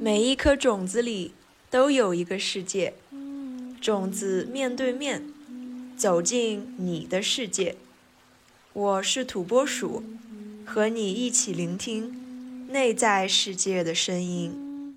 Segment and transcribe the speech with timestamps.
[0.00, 1.32] 每一颗种子里
[1.70, 2.94] 都有一个世界，
[3.80, 5.22] 种子面对面
[5.96, 7.76] 走进你的世界。
[8.72, 10.02] 我是土拨鼠，
[10.66, 14.96] 和你一起聆听内在世界的声音。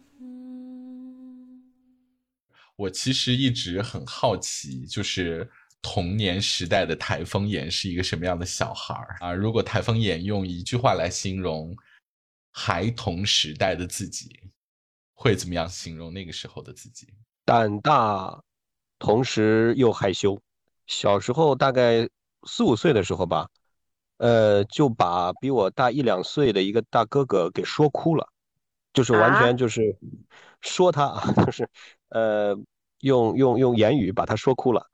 [2.77, 5.49] 我其实一直很好奇，就是
[5.87, 9.31] 童年时代的台风眼是一个什么样的小孩儿啊？
[9.31, 11.77] 如果台风眼用一句话来形容
[12.51, 14.39] 孩童时代的自己，
[15.13, 17.07] 会怎么样形容那个时候的自己？
[17.45, 18.41] 胆大，
[18.97, 20.41] 同时又害羞。
[20.87, 22.09] 小时候大概
[22.47, 23.47] 四五岁的时候吧。
[24.17, 28.27] 呃，就把比我大一两岁的一个大哥哥给说哭了，
[28.91, 29.95] 就是完全就是
[30.61, 31.69] 说他啊， 就是
[32.09, 32.57] 呃，
[33.01, 34.89] 用用用言语把他说哭了。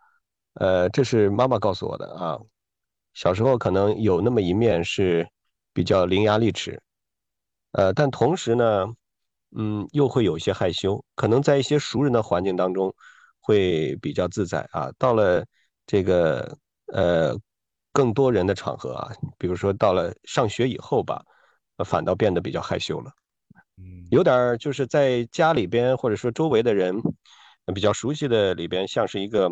[0.54, 2.40] 呃，这是妈妈告诉我的啊。
[3.14, 5.28] 小时候可能有那么一面是
[5.74, 6.82] 比较伶牙俐齿，
[7.72, 8.88] 呃，但同时呢，
[9.56, 12.94] 嗯，又会有一些害羞，可能在一些熟人的环境当中
[13.40, 14.92] 会比较自在啊。
[14.98, 15.46] 到了
[15.86, 16.58] 这个
[16.88, 17.38] 呃。
[17.94, 21.22] 更多人的场合啊，比如说到了上学以后吧，
[21.84, 23.12] 反倒变得比较害羞了，
[23.76, 26.96] 嗯，有点就是在家里边或者说周围的人
[27.76, 29.52] 比较熟悉的里边，像是一个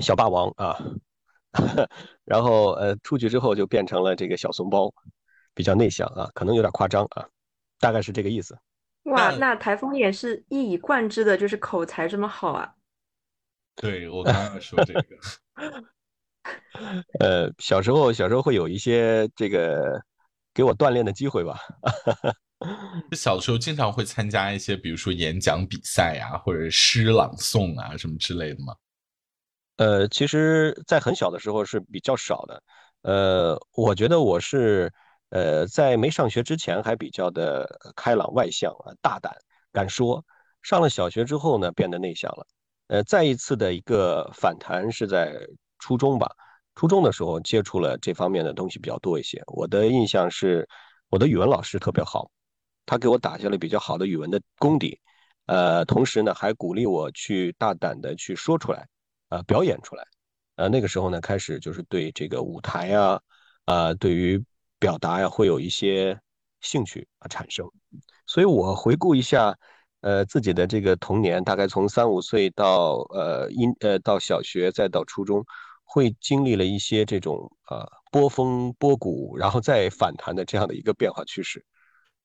[0.00, 0.76] 小霸王啊，
[2.24, 4.92] 然后呃出去之后就变成了这个小怂包，
[5.54, 7.26] 比较内向啊，可能有点夸张啊，
[7.78, 8.58] 大概是这个意思。
[9.04, 12.74] 哇，那台风也是一以贯之的，就是口才这么好啊。
[13.76, 15.04] 对我刚刚说这个。
[17.20, 20.02] 呃，小时候小时候会有一些这个
[20.52, 21.58] 给我锻炼的机会吧。
[23.12, 28.74] 小的时候经常会参加一些，比如说演讲比赛呀，或者诗朗诵啊什么之类的吗？
[29.76, 32.62] 呃，其实，在很小的时候是比较少的。
[33.02, 34.92] 呃，我觉得我是
[35.30, 39.34] 呃在没上学之前还比较的开朗外向啊，大胆
[39.72, 40.24] 敢说。
[40.62, 42.46] 上了小学之后呢，变得内向了。
[42.86, 45.34] 呃，再一次的一个反弹是在。
[45.80, 46.30] 初中吧，
[46.76, 49.42] 初中的时候接触了这方面的东西比较多一些。
[49.48, 50.66] 我的印象是，
[51.10, 52.30] 我的语文老师特别好，
[52.86, 54.98] 他给我打下了比较好的语文的功底。
[55.44, 58.86] 呃，同时呢，还鼓励我去大胆的去说出来，
[59.28, 60.06] 呃，表演出来。
[60.56, 63.20] 呃，那个时候呢，开始就是对这个舞台呀，
[63.64, 64.44] 啊，对于
[64.78, 66.18] 表达呀，会有一些
[66.60, 67.68] 兴趣啊产生。
[68.26, 69.56] 所以我回顾一下。
[70.00, 75.42] 呃，自己的这个童年，大概从三五岁到呃一呃到小学，再到初中，
[75.82, 81.64] 会经历了一些这种呃波峰波谷，然后再反弹的这样的一个变化趋势。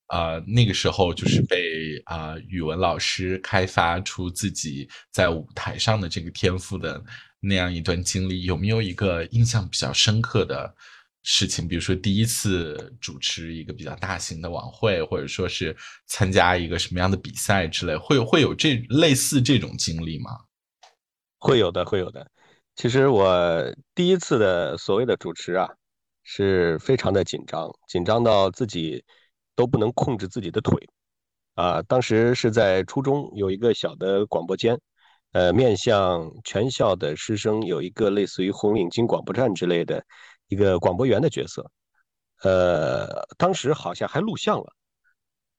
[0.09, 7.03] 啊，那个时候就是被啊语文老师开发出自己在舞台上的这个天赋的
[7.39, 10.75] 那样一段经历，有没有一个印象比较深刻的？
[11.21, 15.75] 事情，比如说第一次主持一个比较大型的晚会，或者说是
[16.07, 20.31] 参加一个什么样的比赛之类，会会有这类似这种经历吗？
[21.37, 22.25] 会有的，会有的。
[22.73, 25.67] 其实我第一次的所谓的主持啊，
[26.23, 29.03] 是非常的紧张，紧张到自己
[29.59, 30.79] 都不能控制自己的腿
[31.55, 31.81] 啊。
[31.81, 34.79] 当时是在初中有一个小的广播间，
[35.33, 40.01] 呃，面向全校的师生，有一个类似于红领巾广播站之类的。
[40.47, 41.69] 一个广播员的角色，
[42.41, 43.05] 呃，
[43.37, 44.73] 当时好像还录像了。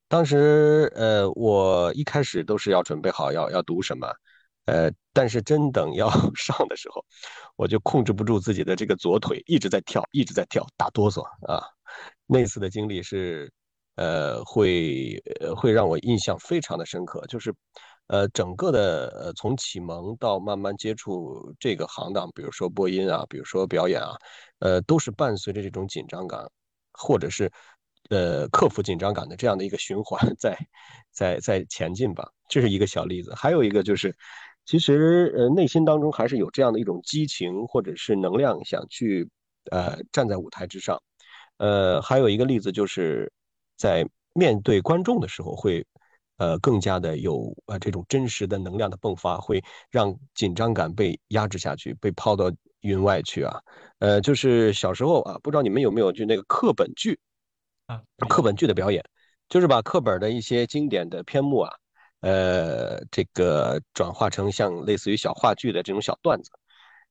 [0.09, 4.05] 当时，呃，我一开始都是要准备好要要读什么，
[4.65, 7.05] 呃，但是真等要 上的时候，
[7.55, 11.63] 我就控制不住自己的这个左腿，一直在跳，一直在跳，打哆嗦啊。
[12.27, 13.49] 那次的经历是，
[13.95, 15.21] 呃，会
[15.55, 17.53] 会让我印象非常的深刻，就是。
[18.07, 24.11] 呃，整个的呃，从启蒙到慢慢接触这个行当，比如说播音啊，比如说表演啊，
[24.59, 26.45] 呃，都是伴随着这种紧张感，
[26.91, 27.49] 或者是
[28.09, 30.57] 呃克服紧张感的这样的一个循环，在
[31.13, 32.29] 在在前进吧。
[32.49, 33.33] 这是一个小例子。
[33.33, 34.13] 还有一个就是，
[34.65, 39.25] 其实呃内心当中还是有这样的一种激情或者是能量，想去
[39.71, 41.01] 呃站在舞台之上。
[41.59, 43.31] 呃，还有一个例子就是
[43.81, 45.83] 在面对观众的时候会。
[46.37, 53.61] 呃，更加的有呃这种真实的能量的迸发，会让紧张感被压制下去，被抛到云外去啊。
[53.99, 57.19] 呃，就是小时候啊，不知道你们有没有就那个课本剧
[57.85, 59.03] 啊，课本剧的表演，
[59.49, 61.71] 就是把课本的一些经典的篇目啊，
[62.21, 66.49] 呃，这个转化成像类似于小话剧的这种小段子，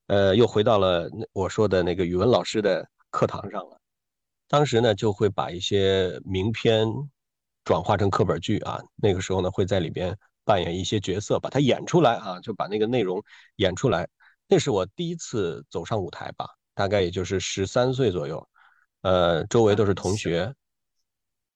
[0.09, 3.80] 呃，又回到了我说的那个语文老师的课堂上了。
[4.51, 6.87] 当时呢，就会把一些名篇。
[7.63, 13.23] 转化成课本剧啊，那个时候呢会在里边扮演一些角色，把它演出来啊，就把那个内容
[13.57, 14.09] 演出来。
[14.49, 18.49] 那是我第一次走上舞台吧，大概也就是十三岁左右，
[19.03, 20.53] 呃，周围都是同学，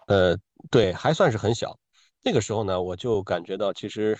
[0.06, 0.36] 呃，
[0.70, 1.76] 对，还算是很小。
[2.22, 4.16] 那个时候呢，我就感觉到其实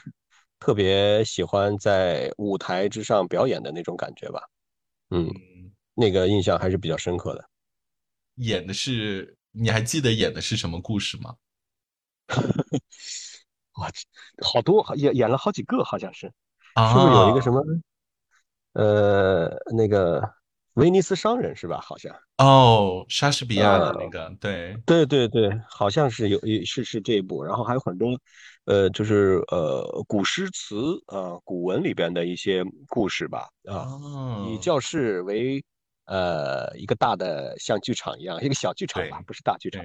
[0.59, 4.41] 特别喜欢在舞台之上表演的那种感觉吧。
[5.11, 7.45] 嗯，嗯，那个印象还是比较深刻的。
[8.37, 11.35] 演的是，你还记得演的是什么故事吗？
[13.79, 13.89] 哇，
[14.43, 16.33] 好多演演了好几个，好像是，
[16.75, 17.63] 啊，是不是有一个什么
[18.73, 20.35] 呃那个
[20.75, 21.81] 威尼斯商人是吧？
[21.81, 22.15] 好像。
[22.39, 28.19] 哦，莎士比亚的呃那个，对，对对对，好像是有有是是这一部，然后还有很多，
[28.65, 30.77] 呃，就是呃古诗词
[31.07, 33.87] 啊、古文里边的一些故事吧啊，
[34.49, 35.65] 以哦，教室为
[36.07, 39.85] 呃一个大的像剧场一样，一个小剧场吧，不是大剧场，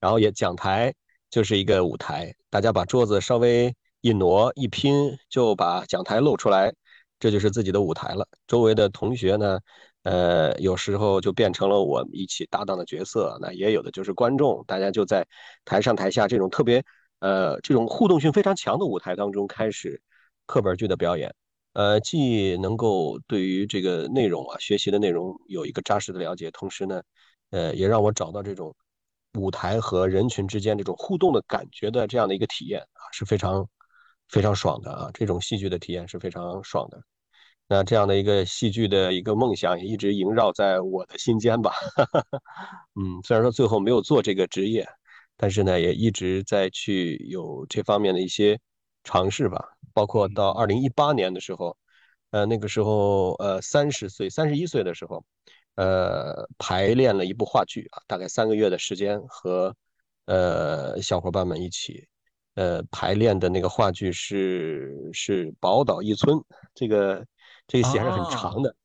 [0.00, 0.94] 然后也讲台
[1.30, 6.72] 就是一个舞台，大家把桌子稍微一挪一拼，就把讲台露出来，
[7.18, 8.26] 这就是自己的舞台了。
[8.46, 9.58] 周围的同学呢？
[10.04, 15.26] 呃，有时候就变成了我们一起搭档的角色，那也有的就是观众，大家就在
[15.64, 16.84] 台上台下这种特别
[17.20, 20.02] 呃这种互动性非常强的舞台当中开始
[20.44, 21.34] 课本剧的表演，
[21.74, 27.02] 呃，既能够对于这个内容啊学习的内容有一个扎实的了解，同时呢，
[27.50, 28.74] 呃，也让我找到这种
[29.38, 33.68] 舞台和人群之间这种互动的感觉的这样的一个体验啊，是非常
[34.28, 37.02] 非常爽的啊，这种戏剧的体验是非常爽的。
[37.68, 41.72] 那这样的一个戏剧的一个梦想也一直萦绕在我的心间吧。
[42.96, 44.86] 嗯，虽然说最后没有做这个职业，
[45.36, 48.60] 但是呢，也一直在去有这方面的一些
[49.04, 49.73] 尝试吧。
[49.94, 51.74] 包括到嗯，二零一八年的时候，
[52.30, 55.24] 呃，那个时候呃三十岁、三十一岁的时候，
[55.76, 59.74] 呃，排练了一部话剧啊，大概三个月的时间和
[60.26, 62.06] 呃小伙伴们一起。
[62.56, 66.38] 呃，排练的那个话剧是是宝岛一村，
[66.72, 67.26] 这个
[67.66, 68.76] 这个戏还是很长啊，的，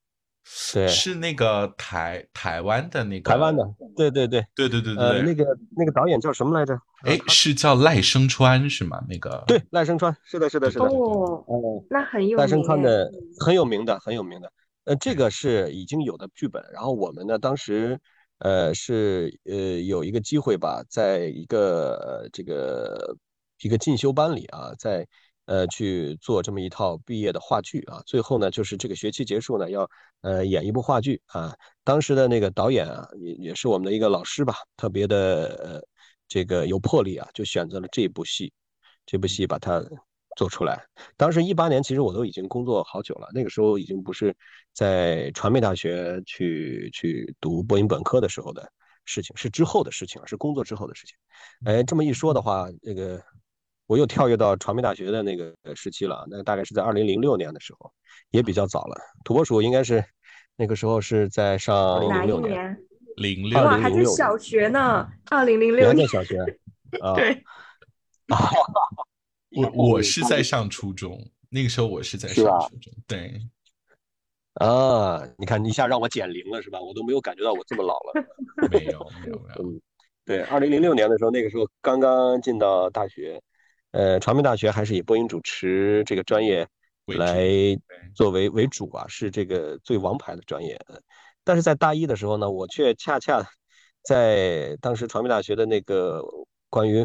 [0.73, 3.63] 对，是那个台台湾的那个，台湾的，
[3.95, 6.73] 对对对，对对对对呃，那个那个导演叫什么来着？
[7.03, 9.01] 呃，哎，是叫赖声川是吗？
[9.07, 12.61] 那个，对赖声川，是的，是的，是的，哦，哦，那很有赖声。
[12.63, 14.51] 川的很有名的，很有名的。
[14.85, 17.99] 呃，这，个是已经有的剧本，然后我们呢，当时
[18.39, 23.15] 呃是呃有一个机会吧，在一个呃这个
[23.61, 25.07] 一个进修班里啊，在
[25.49, 29.89] 呃去做这么一套毕业的话剧啊，最后呢就是这个学期结束呢，要
[30.21, 31.55] 呃演一部话剧啊。
[31.83, 35.17] 当时的那个导演啊，也也是我们的一个老师吧，特别的
[35.63, 35.81] 呃
[36.27, 38.53] 这个有魄力啊，就选择了这部戏，
[39.07, 39.83] 这部戏把它
[40.37, 40.85] 做出来。
[41.17, 44.35] 当时一八年，其实我都已经工作好久了，那个时候已经不是
[44.71, 48.71] 在传媒大学去去读播音本科的时候的
[49.05, 51.17] 事情，是之后的事情，是工作之后的事情。
[51.65, 53.21] 哎，这么一说的话，这个
[53.89, 57.91] 我又跳跃到传媒大学的那个时期了，那大概是在二零零六年的时候，
[58.29, 58.95] 也比较早了。
[59.23, 60.05] 土拨鼠应该是
[60.55, 62.77] 那个时候是在上二零哪零六年，一年？
[63.15, 66.07] 零六，零零六年，还在小学呢，二零零你六年。
[66.07, 66.37] 还在小学
[67.01, 67.15] 啊？
[67.15, 67.43] 对，
[69.57, 71.19] 我我是在上初中，
[71.49, 72.29] 那个时候我是在？
[72.29, 73.41] 上初中，对，
[74.53, 76.79] 啊，你看一下让我减龄了是吧？
[76.79, 78.13] 我都没有感觉到我这么老了。
[78.69, 79.81] 没有没有没有， 嗯，
[80.25, 83.41] 对，二零零六年的时候，那个时候刚刚进到大学，
[83.91, 86.67] 呃，传媒大学还是以播音主持这个专业，
[87.05, 87.45] 来，
[88.13, 90.75] 作为为主啊，是这个最王牌的专业。
[90.87, 90.99] 呃
[91.45, 93.43] 但是在大一的时候呢，我却恰恰
[94.03, 96.21] 在当时传媒大学的那个
[96.69, 97.03] 关于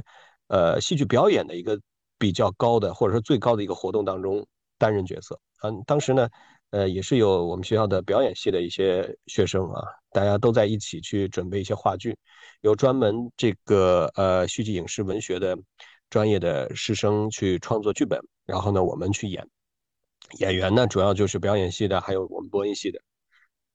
[0.48, 1.80] 呃戏剧表演的一个
[2.18, 5.40] 比较高的或者说最高的一个活动当中担任角色。
[5.62, 6.28] 嗯，当时呢，
[6.70, 12.14] 呃，也是有我们学校的表演系的一些学生啊，大家都在一起去准备一些话剧，
[12.60, 15.56] 有专门这个呃戏剧影视文学的
[16.14, 19.44] 专业的师生去创作剧本，然后呢，我们去演。
[20.38, 23.00] 演员呢，主要就是表演系的，还有我们播音系的。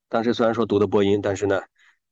[0.07, 1.61] 当时虽然说读的播音，但是呢，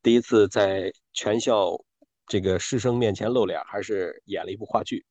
[0.03, 1.81] 第一次在全校
[2.25, 5.05] 这个师生面前露脸，还是演了一部话剧。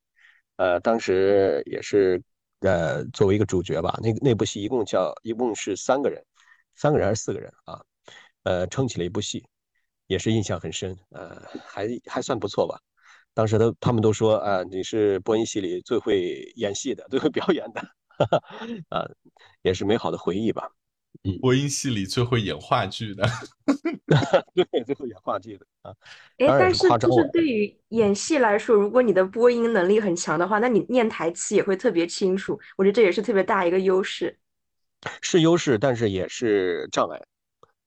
[0.56, 2.23] 呃，当时也是
[2.61, 6.23] 呃作为一个主角吧，那那部戏一共叫一共是三个人，
[6.75, 7.82] 三个人还是四个人啊？
[8.42, 9.46] 呃，撑起了一部戏，
[10.08, 12.78] 也是印象很深，呃，还还算不错吧。
[13.36, 17.80] 当时都他们都说啊、呃你是播音系里最会演戏的，最会表演的，
[18.88, 19.04] 啊、
[19.60, 20.70] 也是美好的回忆吧。
[21.22, 23.28] 嗯，播音系里最会演话剧的，
[24.54, 25.92] 对，最会演话剧的啊，
[26.38, 27.28] 哎，但是就是。
[27.30, 32.58] 对于演戏来说，如果你的播音能力很强的话，那你念台词也会特别清楚。
[32.78, 34.38] 我觉得这也是特别大一个优势。
[35.20, 37.20] 是优势，但是也是障碍。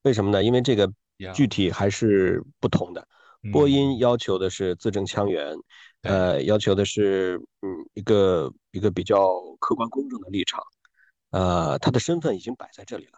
[0.02, 0.44] 为什么呢？
[0.44, 0.88] 因为这个
[1.34, 3.04] 具，体还是不同的。
[3.52, 5.56] 播音嗯，要求的是字正腔圆，
[6.02, 10.62] 对，呃，要求的是嗯一个一个比较客观公正的立场，
[11.30, 13.12] 呃，他的身份已经摆在这里了。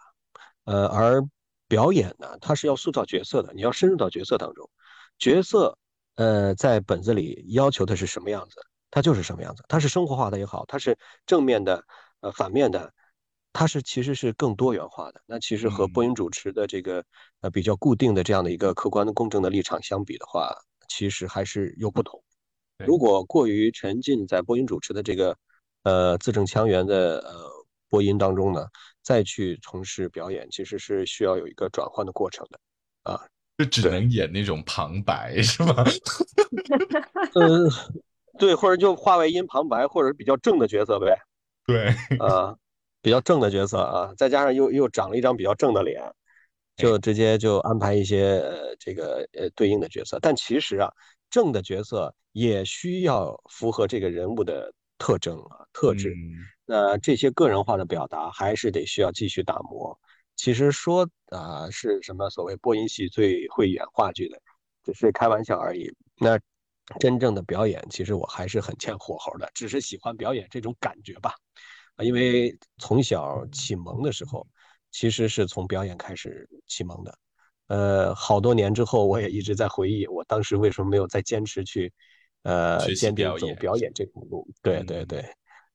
[0.65, 1.21] 呃，而
[1.67, 4.69] 表演呢，它是要塑造角色的，你要深入到角色当中。
[5.17, 5.77] 角色
[6.15, 8.55] 呃，在本子里要求的是什么样子，
[8.91, 9.63] 它就是什么样子。
[9.67, 11.83] 它是生活化的也好，它是正面的，
[12.21, 12.93] 呃，反面的，
[13.53, 15.21] 它是其实是更多元化的。
[15.25, 17.05] 那其实和播音主持的这个
[17.41, 20.53] 呃比较固定的这样的一个客观的公正的立场相比的话，
[20.89, 22.21] 其实还是有不同。
[22.85, 25.37] 如果过于沉浸在播音主持的这个
[25.83, 27.49] 呃字正腔圆的呃
[27.87, 28.65] 播音当中呢，
[29.03, 32.59] 再去从事表演，其实是需要有一个转换的过程的
[33.03, 33.21] 啊。
[33.55, 35.85] 就只能演那种旁白是吗？
[37.35, 37.69] 嗯，
[38.39, 41.15] 对，或者就话外音旁白，或者比较正的角色呗。
[41.67, 42.57] 对，啊，
[43.03, 46.01] 比较正的角色啊，再加上又又长了一张比较正的脸，
[46.77, 50.17] 就直接就安排一些呃这个呃对应的角色。
[50.21, 50.89] 但其实啊，
[51.29, 56.15] 正的角色也需要符合这个人物的特征啊特质。
[56.65, 59.99] 那这些个人化的表达还是得需要继续打磨。
[60.37, 64.41] 其实说啊是什么所谓播音系最会演话剧的，
[64.81, 65.93] 只是开玩笑而已。
[66.17, 66.39] 那
[67.01, 71.35] 真正的表演，其实我还是很欠火候的，只是喜欢表演这种感觉吧。
[71.95, 74.45] 啊，因为从小启蒙的时候，
[74.91, 77.17] 其实是从表演开始启蒙的。
[77.67, 81.91] 呃，好多年之后，我也一直在回忆，我当时为什么没有再坚持去，
[82.43, 84.47] 呃，坚定走表演这条路。
[84.61, 85.23] 对对对。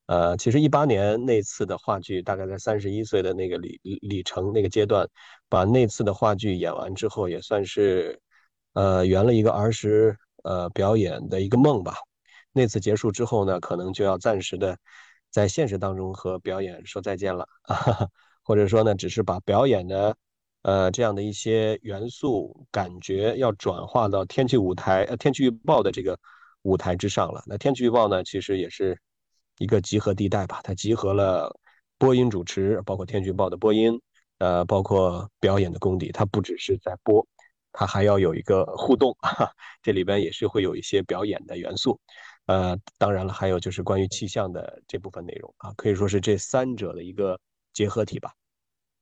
[0.05, 5.07] 呃，其实一八年那次的话剧，大概在三十一岁的那个里里程那个阶段，
[5.47, 8.19] 把那次的话剧演完之后，也算是，
[8.73, 11.95] 呃，圆了一个儿时呃表演的一个梦吧。
[12.51, 14.75] 那次结束之后呢，可能就要暂时的
[15.31, 17.47] 在现实当中和表演说再见了，
[18.43, 20.15] 或者说呢，只是把表演的
[20.63, 26.17] 呃这样的一些元素感觉要转化到天气舞台呃天气预报的这个
[26.63, 27.43] 舞台之上了。
[27.45, 28.99] 那天气预报呢，其实也是。
[29.61, 31.53] 一个集合地带吧，它集合了
[31.97, 33.99] 播音主持，包括天气预报的播音，
[34.37, 36.13] 呃，包括表演的功底。
[36.13, 37.27] 它不只是在播，
[37.73, 39.13] 它还要有一个互动，
[39.83, 41.99] 这里边也是会有一些表演的元素。
[42.49, 47.39] 呃，当然了，还有就是关于气象的这部分内容啊，可以说是这三者的一个
[47.73, 48.33] 结合体吧。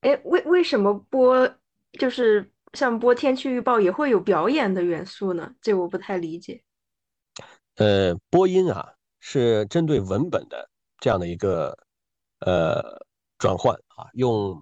[0.01, 1.49] 哎，为为什么播
[1.93, 5.53] 就是像播天气预报也会有表演的元素呢？
[5.61, 6.61] 这我不太理解。
[7.75, 8.93] 呃，播音啊。
[9.19, 11.75] 是针对文本的这样的一个
[12.39, 12.81] 呃
[13.39, 14.55] 转换啊，用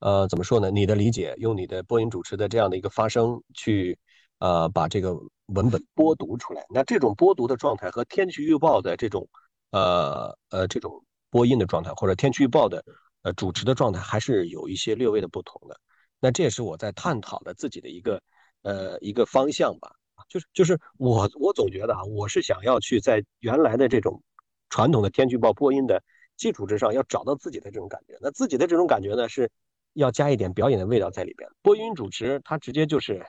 [0.00, 0.70] 呃怎么说呢？
[0.70, 3.98] 你的理解，用你的播音主持的这样的一个发声去
[4.38, 5.14] 呃把这个
[5.46, 6.64] 文本播读出来。
[6.70, 9.28] 那这种播读的状态和天气预报的这种
[9.70, 12.84] 呃呃这种播音的状态，或者天气预报的
[13.22, 15.78] 呃主持的状态，还是有一些略微的不同的。
[16.20, 18.22] 那这也是我在探讨的自己的一个
[18.62, 19.90] 呃一个方向吧。
[20.28, 24.22] 就是就是我我总觉得啊，我是想要去在原来的这种
[24.70, 26.02] 传统的天气预报播音的
[26.36, 28.16] 基础之上，要找到自己的这种感觉。
[28.20, 29.48] 那自己的这种感觉呢，是
[29.92, 31.48] 要加一点表演的味道在里边。
[31.62, 33.24] 播音主持他直接就是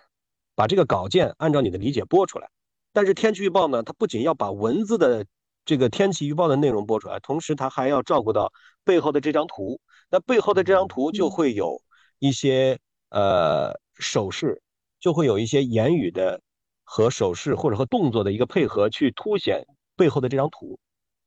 [0.58, 2.50] 把这个稿件按照你的理解播出来，
[2.92, 5.24] 但是天气预报呢，它不仅要把文字的
[5.64, 8.52] 这个天气预报的内容播出来，同时它还要照顾到
[8.84, 9.80] 背后的这张图。
[10.10, 11.82] 那背后的这张图就会有
[12.18, 12.80] 一些
[13.12, 14.62] 呃手势，
[15.00, 16.42] 就会有一些言语的。
[16.90, 20.80] 和手势或者和动作的一个配合，去凸显背后的这张图。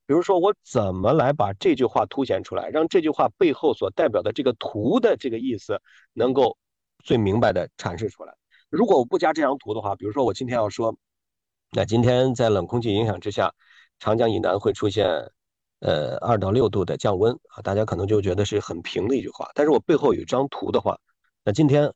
[0.07, 5.79] 比如说，我怎么来把这句话凸显出来，让这句话背后所代表的这个图的这个意思
[6.15, 6.57] 能够
[7.05, 8.35] 最明白的阐释出来。
[8.71, 10.97] 如果我不加这张图的话，比如说我今天要说，
[11.73, 13.53] 那今天在冷空气影响之下，
[13.99, 15.07] 长江以南会出现
[15.81, 19.51] 呃二到六度的降温啊，大家可能就觉得是很平的一句话。
[19.55, 20.99] 但是我背后有一张图的话，
[21.45, 21.93] 那今天。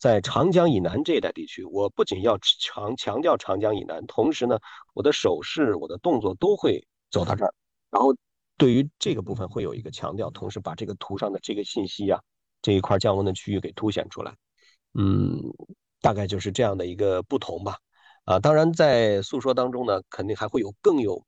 [0.00, 4.58] 在长江以南这一带地区，我不仅要强强调长江以南，同时呢，
[4.94, 7.54] 我的手势、我的动作都会走到这儿，
[7.88, 8.12] 然后
[8.58, 12.20] 对于这个部分会有一个强调，同时把这个图上的这个信息啊，
[12.62, 14.34] 这一块降温的区域给凸显出来。
[14.94, 15.40] 嗯，
[16.06, 17.78] 大概就是这样的一个不同吧。
[18.24, 21.20] 啊，当然在诉说当中呢，肯定还会有更有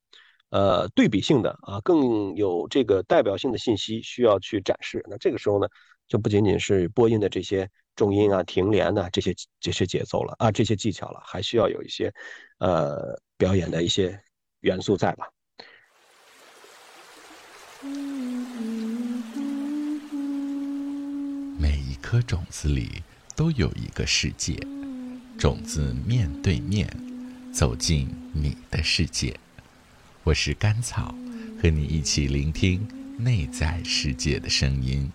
[0.50, 5.04] 呃对比性的啊，更有这个代表性的信息需要去展示。
[5.08, 5.66] 那这个时候呢，
[6.06, 7.68] 就不仅仅是播音的这些。
[7.98, 12.14] 重音啊，停连呐，这些这些节奏了啊，这些技巧了，还需要有一些，
[12.60, 14.16] 呃，表演的一些
[14.60, 15.28] 元素在吧。
[21.58, 23.02] 每一颗种子里
[23.38, 24.58] 都有一个世界，
[25.38, 26.90] 种子面对面
[27.52, 29.38] 走进你的世界。
[30.24, 31.14] 我是甘草，
[31.62, 32.84] 和你一起聆听
[33.16, 35.08] 内在世界的声音。